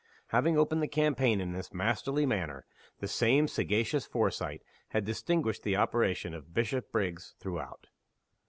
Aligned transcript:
Having 0.29 0.57
opened 0.57 0.81
the 0.81 0.87
campaign 0.87 1.39
in 1.39 1.51
this 1.51 1.71
masterly 1.75 2.25
manner, 2.25 2.65
the 2.97 3.07
same 3.07 3.47
sagacious 3.47 4.03
foresight 4.07 4.63
had 4.89 5.05
distinguished 5.05 5.61
the 5.61 5.75
operations 5.75 6.33
of 6.35 6.55
Bishopriggs 6.55 7.35
throughout. 7.39 7.85